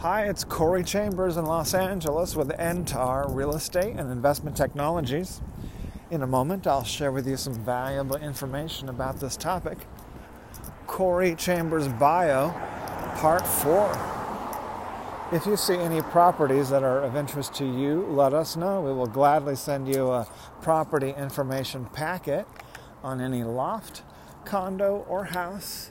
[0.00, 5.42] Hi, it's Corey Chambers in Los Angeles with NTAR Real Estate and Investment Technologies.
[6.10, 9.76] In a moment, I'll share with you some valuable information about this topic.
[10.86, 12.48] Corey Chambers Bio,
[13.16, 15.28] Part 4.
[15.32, 18.80] If you see any properties that are of interest to you, let us know.
[18.80, 20.26] We will gladly send you a
[20.62, 22.46] property information packet
[23.02, 24.00] on any loft,
[24.46, 25.90] condo, or house,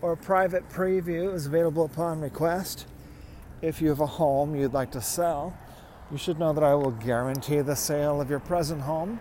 [0.00, 2.86] or private preview is available upon request.
[3.60, 5.52] If you have a home you'd like to sell,
[6.12, 9.18] you should know that I will guarantee the sale of your present home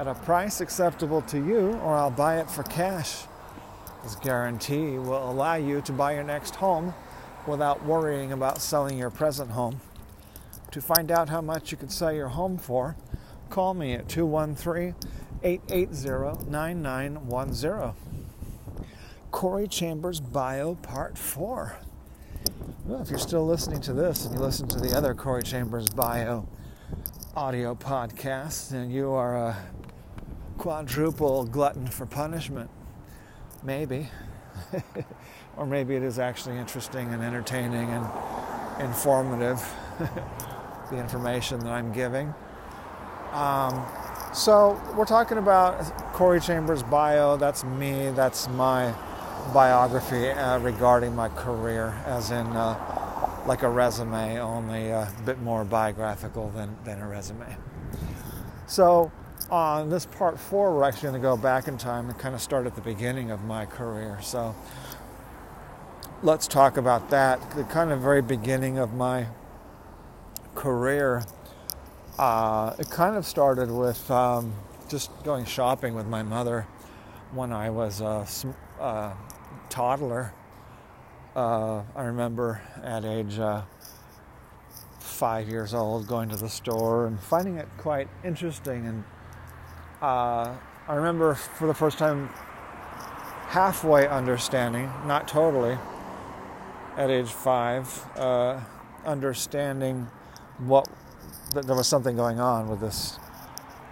[0.00, 3.26] at a price acceptable to you, or I'll buy it for cash.
[4.02, 6.94] This guarantee will allow you to buy your next home
[7.46, 9.80] without worrying about selling your present home.
[10.72, 12.96] To find out how much you could sell your home for,
[13.50, 14.96] call me at 213
[15.44, 17.92] 880 9910.
[19.30, 21.76] Corey Chambers Bio Part 4.
[22.86, 25.88] Well, if you're still listening to this and you listen to the other Corey Chambers
[25.88, 26.48] bio
[27.34, 29.56] audio podcast, then you are a
[30.56, 32.70] quadruple glutton for punishment.
[33.64, 34.08] Maybe.
[35.56, 38.06] or maybe it is actually interesting and entertaining and
[38.80, 39.60] informative,
[40.92, 42.32] the information that I'm giving.
[43.32, 43.84] Um,
[44.32, 47.36] so, we're talking about Corey Chambers' bio.
[47.36, 48.94] That's me, that's my
[49.52, 55.64] biography uh, regarding my career, as in uh, like a resume, only a bit more
[55.64, 57.56] biographical than, than a resume.
[58.66, 59.12] So,
[59.50, 62.40] on this part four, we're actually going to go back in time and kind of
[62.40, 64.18] start at the beginning of my career.
[64.20, 64.54] So,
[66.22, 67.38] let's talk about that.
[67.52, 69.26] The kind of very beginning of my
[70.54, 71.24] career.
[72.18, 74.52] Uh, it kind of started with um,
[74.88, 76.66] just going shopping with my mother
[77.32, 78.26] when I was a,
[78.80, 79.14] uh,
[79.76, 80.32] toddler.
[81.34, 83.60] Uh, I remember at age uh,
[85.00, 88.86] five years old going to the store and finding it quite interesting.
[88.86, 89.04] And
[90.00, 90.54] uh,
[90.88, 92.28] I remember for the first time
[93.48, 95.76] halfway understanding, not totally,
[96.96, 97.86] at age five,
[98.16, 98.58] uh,
[99.04, 100.08] understanding
[100.56, 100.88] what
[101.52, 103.18] that there was something going on with this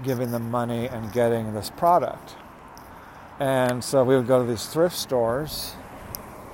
[0.03, 2.37] giving them money and getting this product.
[3.41, 5.75] And so we would go to these thrift stores,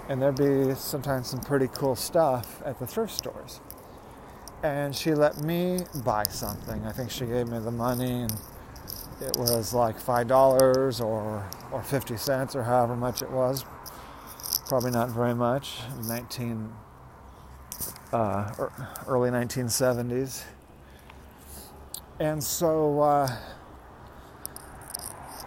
[0.08, 3.60] and there'd be sometimes some pretty cool stuff at the thrift stores.
[4.62, 6.86] And she let me buy something.
[6.86, 8.32] I think she gave me the money, and
[9.20, 13.64] it was like five dollars or or fifty cents or however much it was.
[14.66, 15.78] Probably not very much.
[16.08, 16.72] Nineteen
[18.12, 18.52] uh,
[19.06, 20.44] early 1970s.
[22.18, 23.00] And so.
[23.00, 23.36] Uh,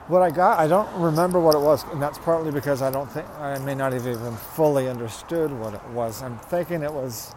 [0.07, 3.09] what I got, I don't remember what it was, and that's partly because I don't
[3.09, 6.21] think I may not have even fully understood what it was.
[6.21, 7.33] I'm thinking it was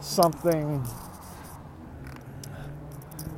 [0.00, 0.84] something.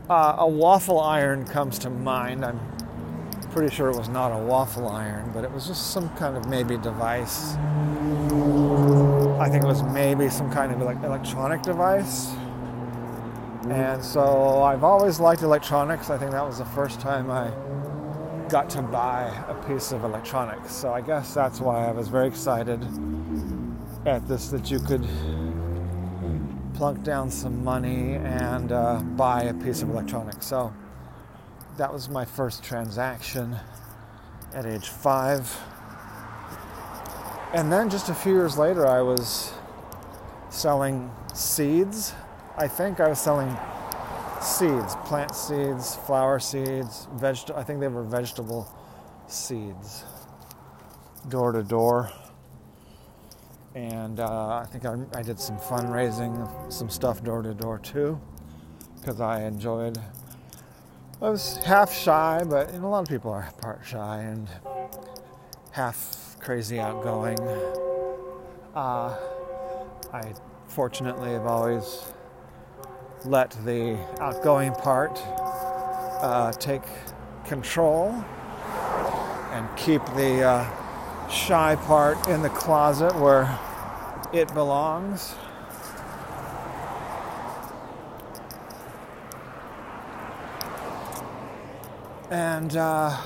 [0.09, 2.45] Uh, a waffle iron comes to mind.
[2.45, 2.61] I'm
[3.51, 6.47] pretty sure it was not a waffle iron, but it was just some kind of
[6.49, 7.55] maybe device.
[9.41, 12.33] I think it was maybe some kind of like electronic device.
[13.71, 16.11] And so I've always liked electronics.
[16.11, 17.51] I think that was the first time I
[18.55, 20.73] got to buy a piece of electronics.
[20.73, 22.81] So I guess that's why I was very excited
[24.07, 25.05] at this that you could
[26.73, 30.47] plunk down some money and uh, buy a piece of electronics.
[30.47, 30.73] So
[31.79, 33.57] that was my first transaction
[34.53, 35.53] at age five.
[37.55, 39.53] And then just a few years later, I was
[40.51, 42.15] selling seeds.
[42.57, 43.59] I think I was selling
[44.45, 47.59] seeds, plant seeds, flower seeds, vegetable.
[47.59, 48.71] I think they were vegetable
[49.27, 50.05] seeds,
[51.29, 52.11] door to door.
[53.75, 58.21] And uh, I think I, I, did some fundraising, some stuff door to door too,
[59.01, 59.99] because I enjoyed.
[61.21, 64.49] I was half shy, but know, a lot of people are part shy and
[65.73, 67.41] half crazy outgoing.
[68.75, 69.17] Uh,
[70.13, 70.33] I
[70.69, 72.14] fortunately have always
[73.25, 75.19] let the outgoing part
[76.21, 76.83] uh, take
[77.47, 78.11] control
[79.53, 83.59] and keep the uh, shy part in the closet where
[84.33, 85.35] it belongs.
[92.31, 93.17] And uh,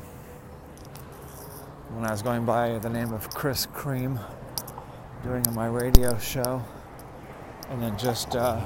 [1.91, 4.21] When I was going by the name of Chris Cream,
[5.23, 6.63] doing my radio show,
[7.71, 8.61] and then just uh,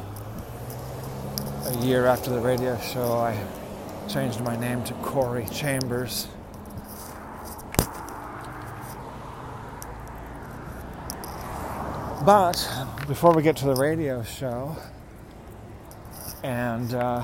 [1.64, 3.38] a year after the radio show, I
[4.09, 6.26] changed my name to Corey Chambers.
[12.25, 12.69] But
[13.06, 14.76] before we get to the radio show
[16.43, 17.23] and uh,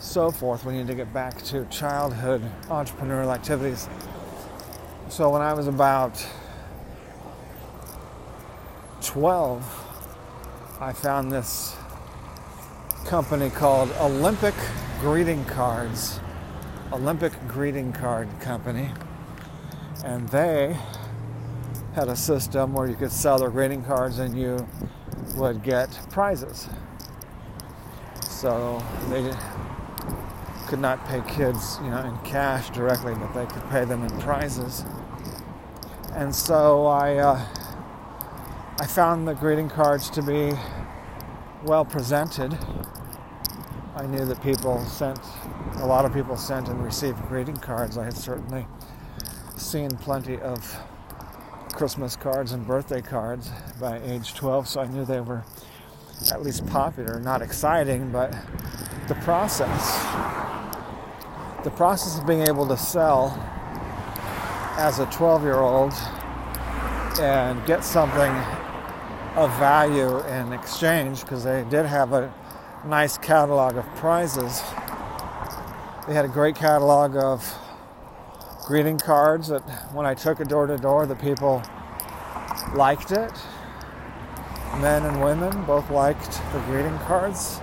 [0.00, 3.88] so forth, we need to get back to childhood entrepreneurial activities.
[5.08, 6.24] So when I was about
[9.00, 11.74] 12, I found this
[13.04, 14.54] company called Olympic
[15.00, 16.20] Greeting Cards.
[16.92, 18.90] Olympic Greeting Card Company.
[20.04, 20.76] And they
[21.94, 24.66] had a system where you could sell their greeting cards and you
[25.36, 26.68] would get prizes.
[28.22, 29.32] So they
[30.66, 34.20] could not pay kids, you know, in cash directly, but they could pay them in
[34.20, 34.84] prizes.
[36.14, 37.46] And so I, uh,
[38.80, 40.52] I found the greeting cards to be
[41.64, 42.58] well presented.
[43.94, 45.20] I knew that people sent,
[45.76, 47.98] a lot of people sent and received greeting cards.
[47.98, 48.66] I had certainly
[49.58, 50.78] seen plenty of
[51.74, 55.44] Christmas cards and birthday cards by age 12, so I knew they were
[56.30, 57.20] at least popular.
[57.20, 58.34] Not exciting, but
[59.08, 60.02] the process.
[61.62, 63.38] The process of being able to sell
[64.78, 65.92] as a 12 year old
[67.20, 68.32] and get something
[69.36, 72.32] of value in exchange because they did have a
[72.84, 74.60] nice catalog of prizes.
[76.06, 77.56] They had a great catalog of
[78.64, 79.60] greeting cards that
[79.92, 81.62] when I took it door to door, the people
[82.74, 83.32] liked it.
[84.80, 87.60] Men and women both liked the greeting cards.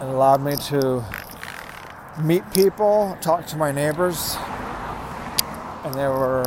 [0.00, 1.04] It allowed me to
[2.20, 4.36] meet people, talk to my neighbors,
[5.84, 6.44] and they were,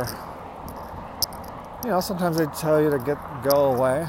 [1.84, 4.06] you know, sometimes they'd tell you to get go away.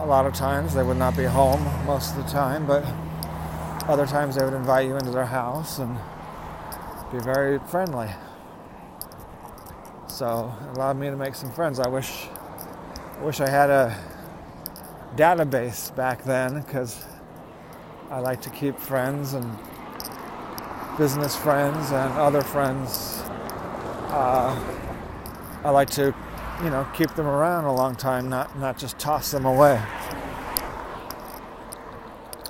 [0.00, 2.82] A lot of times they would not be home most of the time, but
[3.86, 5.94] other times they would invite you into their house and
[7.12, 8.08] be very friendly.
[10.08, 11.78] So it allowed me to make some friends.
[11.78, 12.28] I wish,
[13.18, 13.94] I wish I had a
[15.16, 17.04] database back then because
[18.10, 19.58] I like to keep friends and
[20.96, 23.22] business friends and other friends.
[24.08, 24.58] Uh,
[25.62, 26.14] I like to,
[26.62, 29.82] you know, keep them around a long time, not not just toss them away.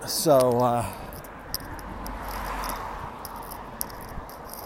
[0.06, 0.58] So.
[0.60, 0.86] Uh,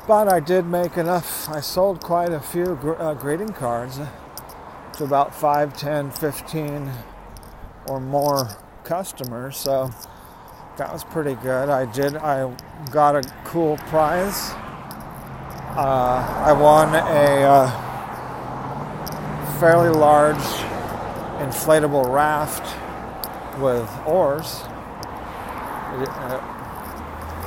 [0.07, 1.49] But I did make enough.
[1.49, 3.99] I sold quite a few gr- uh, greeting cards
[4.99, 6.93] to about 5, 10, 15
[7.87, 8.51] or more
[8.85, 9.57] customers.
[9.57, 9.91] So
[10.77, 11.71] that was pretty good.
[11.71, 12.55] I did, I
[12.91, 14.51] got a cool prize.
[15.75, 17.84] Uh, I won a uh,
[19.61, 20.37] fairly large
[21.39, 22.65] inflatable raft
[23.61, 24.63] with oars.
[26.01, 26.41] It, uh,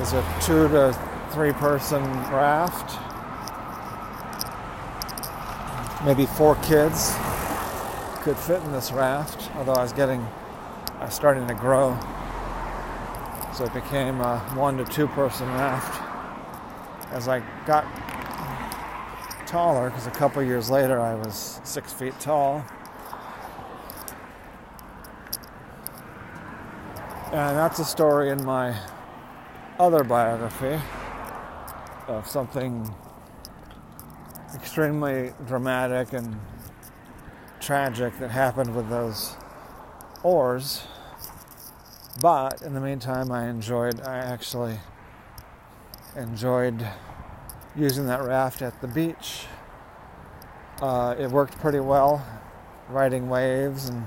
[0.00, 0.98] a two to
[1.32, 2.02] three person
[2.32, 2.98] raft.
[6.04, 7.14] Maybe four kids
[8.22, 10.26] could fit in this raft, although I was getting,
[11.00, 11.98] I was starting to grow.
[13.52, 16.02] So it became a one to two person raft.
[17.10, 17.84] As I got
[19.48, 22.64] taller, because a couple years later I was six feet tall.
[27.32, 28.78] And that's a story in my
[29.78, 30.78] other biography
[32.06, 32.94] of something
[34.54, 36.38] extremely dramatic and
[37.60, 39.36] tragic that happened with those
[40.22, 40.82] oars.
[42.20, 44.78] But in the meantime, I enjoyed, I actually
[46.16, 46.86] enjoyed
[47.78, 49.46] using that raft at the beach.
[50.82, 52.24] Uh, it worked pretty well,
[52.88, 54.04] riding waves and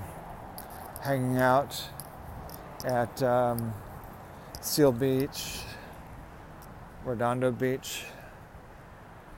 [1.01, 1.83] hanging out
[2.85, 3.73] at um,
[4.61, 5.61] Seal Beach
[7.03, 8.03] Redondo Beach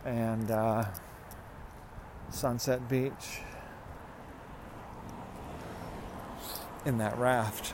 [0.05, 0.85] and uh,
[2.29, 3.39] Sunset Beach
[6.85, 7.73] in that raft.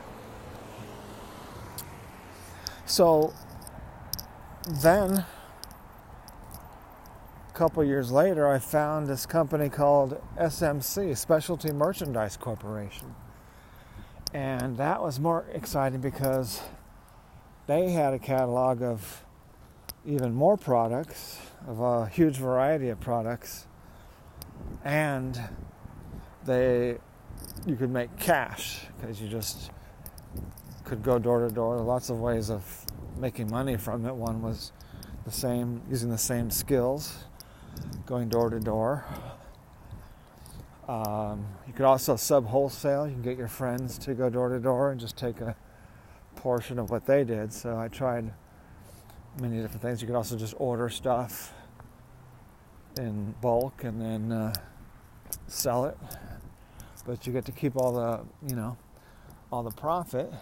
[2.85, 3.33] So
[4.67, 5.25] then,
[7.59, 13.13] couple years later, I found this company called SMC, Specialty Merchandise Corporation.
[14.33, 16.61] And that was more exciting because
[17.67, 19.25] they had a catalog of
[20.05, 21.37] even more products
[21.67, 23.67] of a huge variety of products
[24.85, 25.37] and
[26.45, 26.97] they
[27.65, 29.71] you could make cash because you just
[30.85, 31.77] could go door to door.
[31.81, 32.85] Lots of ways of
[33.17, 34.15] making money from it.
[34.15, 34.71] One was
[35.25, 37.25] the same, using the same skills,
[38.05, 39.05] going door to door.
[40.87, 43.05] Um, you could also sub wholesale.
[43.07, 45.55] You can get your friends to go door to door and just take a
[46.35, 47.53] portion of what they did.
[47.53, 48.33] So I tried
[49.39, 50.01] many different things.
[50.01, 51.53] You could also just order stuff
[52.97, 54.53] in bulk and then uh,
[55.45, 55.97] sell it.
[57.05, 58.75] But you get to keep all the, you know,
[59.51, 60.33] all the profit.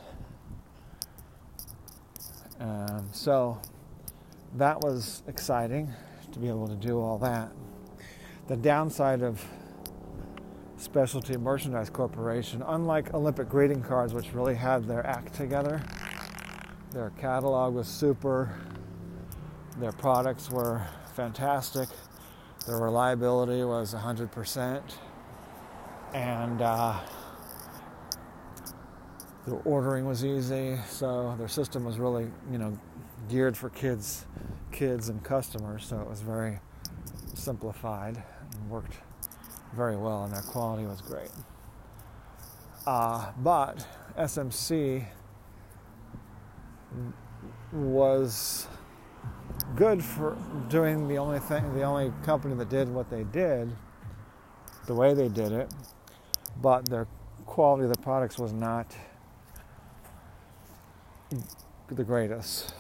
[2.60, 3.60] Um, so
[4.55, 5.93] that was exciting
[6.31, 7.51] to be able to do all that.
[8.48, 9.43] The downside of
[10.77, 15.81] Specialty Merchandise Corporation, unlike Olympic Greeting Cards, which really had their act together,
[16.91, 18.55] their catalog was super,
[19.77, 21.89] their products were fantastic,
[22.67, 24.81] their reliability was 100%,
[26.13, 27.00] and uh,
[29.46, 32.77] their ordering was easy, so their system was really, you know,
[33.30, 34.26] geared for kids,
[34.72, 35.86] kids and customers.
[35.86, 36.60] So it was very
[37.34, 38.98] simplified and worked
[39.76, 41.30] very well, and their quality was great.
[42.86, 43.86] Uh, but
[44.18, 45.06] SMC
[47.74, 48.68] was
[49.76, 50.38] good for
[50.70, 53.70] doing the only thing, the only company that did what they did,
[54.86, 55.72] the way they did it,
[56.62, 57.08] but their
[57.46, 58.96] quality of the products was not
[61.90, 62.74] the greatest.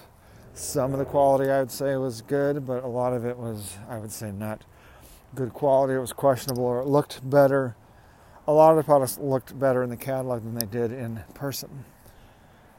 [0.57, 3.77] Some of the quality I would say was good, but a lot of it was,
[3.87, 4.63] I would say, not
[5.35, 5.93] good quality.
[5.93, 7.75] It was questionable or it looked better.
[8.47, 11.85] A lot of the products looked better in the catalog than they did in person.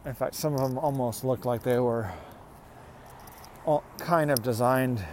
[0.05, 2.11] In fact, some of them almost looked like they were
[3.99, 5.05] kind of designed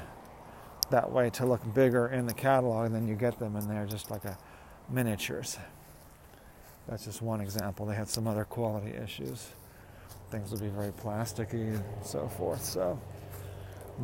[0.89, 4.10] that way to look bigger in the catalog, then you get them and they're just
[4.10, 4.39] like a
[4.89, 5.60] miniatures.
[6.88, 7.86] That's just one example.
[7.86, 9.50] They had some other quality issues
[10.31, 12.63] things would be very plasticky and so forth.
[12.63, 13.00] So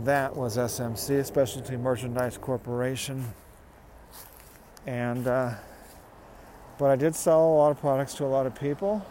[0.03, 3.25] that was SMC, Specialty Merchandise Corporation.
[4.85, 5.53] And, uh,
[6.77, 9.05] but I did sell a lot of products to a lot of people.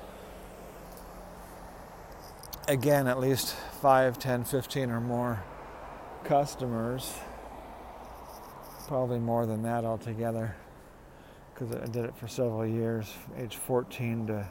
[2.69, 5.43] Again, at least 5, 10, 15 or more
[6.25, 7.13] customers.
[8.87, 10.57] Probably more than that altogether
[11.61, 14.49] because I did it for several years, age 14 to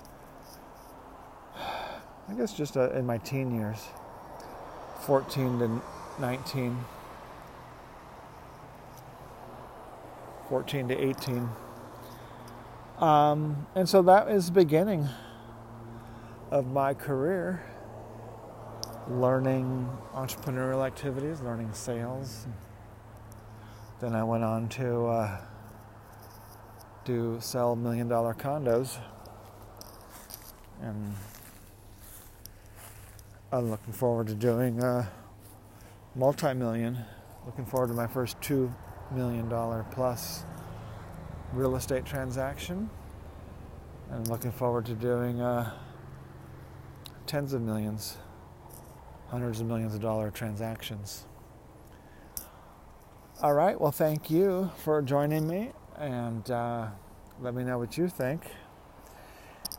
[2.29, 3.87] I guess just uh, in my teen years,
[5.01, 5.81] 14 to
[6.21, 6.77] 19,
[10.47, 11.49] 14 to 18.
[12.99, 15.09] Um, and so that is the beginning
[16.51, 17.63] of my career,
[19.07, 22.45] learning entrepreneurial activities, learning sales.
[24.01, 25.37] Then I went on to uh,
[27.05, 28.99] do sell million dollar condos
[30.81, 31.15] and
[33.51, 35.09] I'm looking forward to doing a
[36.13, 36.99] multi-million.
[37.47, 38.71] Looking forward to my first two
[39.11, 40.43] million dollar plus
[41.51, 42.91] real estate transaction,
[44.11, 45.71] and looking forward to doing uh,
[47.25, 48.17] tens of millions,
[49.29, 51.25] hundreds of millions of dollar transactions.
[53.41, 53.81] All right.
[53.81, 56.89] Well, thank you for joining me, and uh,
[57.41, 58.43] let me know what you think.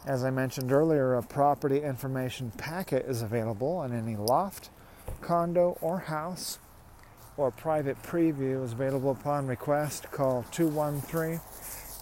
[0.07, 4.71] As I mentioned earlier, a property information packet is available on any loft,
[5.21, 6.59] condo, or house,
[7.37, 10.11] or private preview is available upon request.
[10.11, 11.41] Call 213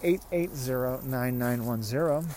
[0.01, 2.29] 880 9910.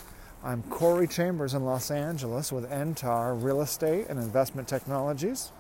[0.45, 5.53] I'm Corey Chambers in Los Angeles with Entar Real Estate and Investment Technologies.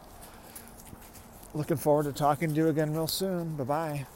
[1.54, 3.54] Looking forward to talking to you again real soon.
[3.54, 4.06] Bye bye.